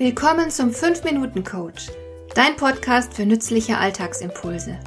[0.00, 1.88] Willkommen zum 5-Minuten-Coach,
[2.34, 4.80] dein Podcast für nützliche Alltagsimpulse.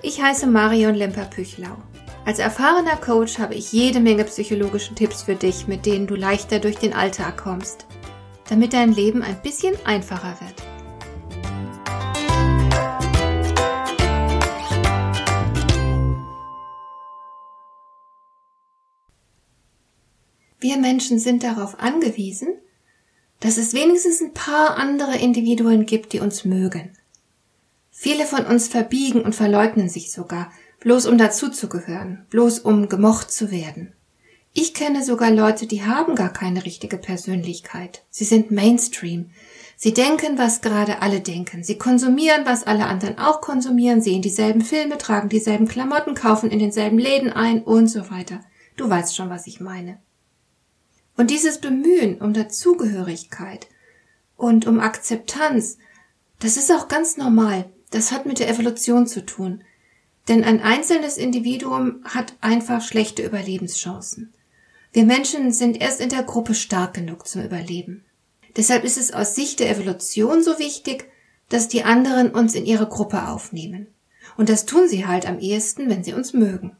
[0.00, 1.76] Ich heiße Marion Lemper-Püchlau.
[2.24, 6.58] Als erfahrener Coach habe ich jede Menge psychologische Tipps für dich, mit denen du leichter
[6.58, 7.84] durch den Alltag kommst,
[8.48, 10.54] damit dein Leben ein bisschen einfacher wird.
[20.60, 22.54] Wir Menschen sind darauf angewiesen,
[23.44, 26.96] dass es wenigstens ein paar andere Individuen gibt, die uns mögen.
[27.90, 33.50] Viele von uns verbiegen und verleugnen sich sogar, bloß um dazuzugehören, bloß um gemocht zu
[33.50, 33.92] werden.
[34.54, 38.04] Ich kenne sogar Leute, die haben gar keine richtige Persönlichkeit.
[38.08, 39.28] Sie sind Mainstream.
[39.76, 41.62] Sie denken, was gerade alle denken.
[41.62, 46.60] Sie konsumieren, was alle anderen auch konsumieren, sehen dieselben Filme, tragen dieselben Klamotten, kaufen in
[46.60, 48.40] denselben Läden ein und so weiter.
[48.78, 49.98] Du weißt schon, was ich meine.
[51.16, 53.68] Und dieses Bemühen um Dazugehörigkeit
[54.36, 55.78] und um Akzeptanz,
[56.40, 57.70] das ist auch ganz normal.
[57.90, 59.62] Das hat mit der Evolution zu tun.
[60.28, 64.32] Denn ein einzelnes Individuum hat einfach schlechte Überlebenschancen.
[64.92, 68.04] Wir Menschen sind erst in der Gruppe stark genug zum Überleben.
[68.56, 71.10] Deshalb ist es aus Sicht der Evolution so wichtig,
[71.48, 73.88] dass die anderen uns in ihre Gruppe aufnehmen.
[74.36, 76.76] Und das tun sie halt am ehesten, wenn sie uns mögen.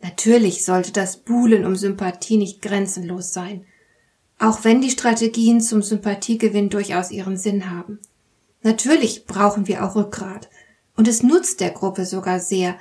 [0.00, 3.64] Natürlich sollte das Buhlen um Sympathie nicht grenzenlos sein,
[4.38, 7.98] auch wenn die Strategien zum Sympathiegewinn durchaus ihren Sinn haben.
[8.62, 10.48] Natürlich brauchen wir auch Rückgrat,
[10.96, 12.76] und es nutzt der Gruppe sogar sehr,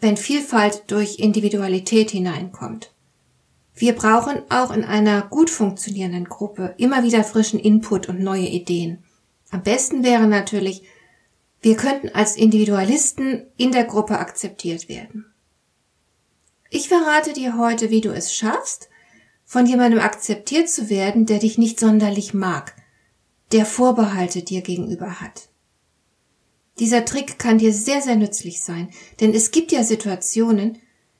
[0.00, 2.92] wenn Vielfalt durch Individualität hineinkommt.
[3.74, 9.02] Wir brauchen auch in einer gut funktionierenden Gruppe immer wieder frischen Input und neue Ideen.
[9.50, 10.82] Am besten wäre natürlich,
[11.60, 15.31] wir könnten als Individualisten in der Gruppe akzeptiert werden.
[16.74, 18.88] Ich verrate dir heute, wie du es schaffst,
[19.44, 22.74] von jemandem akzeptiert zu werden, der dich nicht sonderlich mag,
[23.52, 25.50] der Vorbehalte dir gegenüber hat.
[26.78, 28.88] Dieser Trick kann dir sehr, sehr nützlich sein,
[29.20, 30.78] denn es gibt ja Situationen,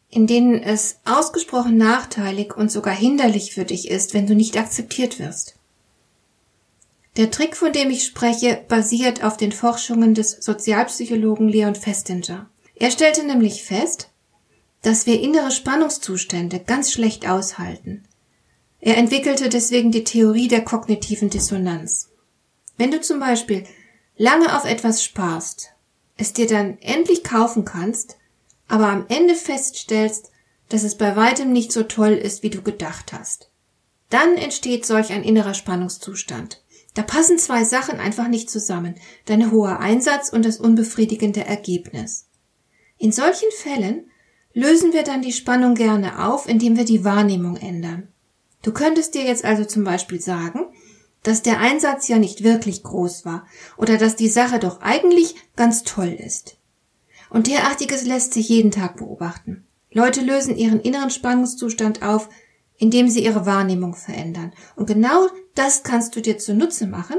[0.08, 5.19] in denen es ausgesprochen nachteilig und sogar hinderlich für dich ist, wenn du nicht akzeptiert
[5.19, 5.56] wirst.
[7.19, 12.48] Der Trick, von dem ich spreche, basiert auf den Forschungen des Sozialpsychologen Leon Festinger.
[12.74, 14.08] Er stellte nämlich fest,
[14.82, 18.04] dass wir innere Spannungszustände ganz schlecht aushalten.
[18.81, 22.10] Er entwickelte deswegen die Theorie der kognitiven Dissonanz.
[22.76, 23.65] Wenn du zum Beispiel
[24.16, 25.70] lange auf etwas sparst,
[26.16, 28.16] es dir dann endlich kaufen kannst,
[28.69, 30.31] aber am Ende feststellst,
[30.69, 33.50] dass es bei weitem nicht so toll ist, wie du gedacht hast.
[34.10, 36.62] Dann entsteht solch ein innerer Spannungszustand.
[36.94, 42.26] Da passen zwei Sachen einfach nicht zusammen, dein hoher Einsatz und das unbefriedigende Ergebnis.
[42.99, 44.10] In solchen Fällen
[44.54, 48.08] lösen wir dann die Spannung gerne auf, indem wir die Wahrnehmung ändern.
[48.62, 50.66] Du könntest dir jetzt also zum Beispiel sagen,
[51.22, 53.46] dass der Einsatz ja nicht wirklich groß war
[53.76, 56.56] oder dass die Sache doch eigentlich ganz toll ist.
[57.30, 59.64] Und derartiges lässt sich jeden Tag beobachten.
[59.90, 62.28] Leute lösen ihren inneren Spannungszustand auf,
[62.76, 64.52] indem sie ihre Wahrnehmung verändern.
[64.74, 67.16] Und genau das kannst du dir zunutze machen,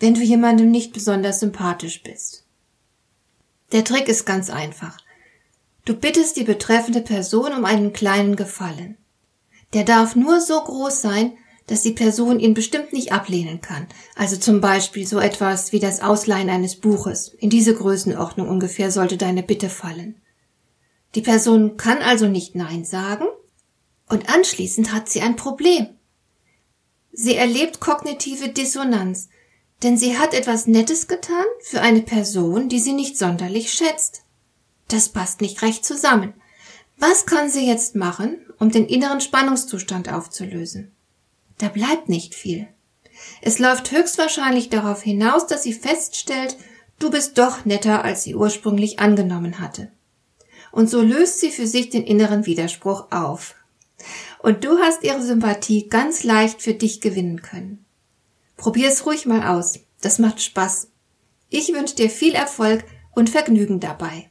[0.00, 2.44] wenn du jemandem nicht besonders sympathisch bist.
[3.72, 4.98] Der Trick ist ganz einfach.
[5.90, 8.96] Du bittest die betreffende Person um einen kleinen Gefallen.
[9.72, 11.32] Der darf nur so groß sein,
[11.66, 13.88] dass die Person ihn bestimmt nicht ablehnen kann.
[14.14, 17.34] Also zum Beispiel so etwas wie das Ausleihen eines Buches.
[17.40, 20.14] In diese Größenordnung ungefähr sollte deine Bitte fallen.
[21.16, 23.26] Die Person kann also nicht Nein sagen
[24.08, 25.88] und anschließend hat sie ein Problem.
[27.10, 29.28] Sie erlebt kognitive Dissonanz,
[29.82, 34.22] denn sie hat etwas Nettes getan für eine Person, die sie nicht sonderlich schätzt.
[34.90, 36.34] Das passt nicht recht zusammen.
[36.98, 40.90] Was kann sie jetzt machen, um den inneren Spannungszustand aufzulösen?
[41.58, 42.66] Da bleibt nicht viel.
[43.40, 46.56] Es läuft höchstwahrscheinlich darauf hinaus, dass sie feststellt,
[46.98, 49.92] du bist doch netter, als sie ursprünglich angenommen hatte.
[50.72, 53.54] Und so löst sie für sich den inneren Widerspruch auf.
[54.42, 57.84] Und du hast ihre Sympathie ganz leicht für dich gewinnen können.
[58.56, 59.78] Probier's ruhig mal aus.
[60.00, 60.88] Das macht Spaß.
[61.48, 64.30] Ich wünsche dir viel Erfolg und Vergnügen dabei.